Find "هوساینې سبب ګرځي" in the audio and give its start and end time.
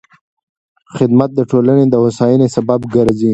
2.03-3.29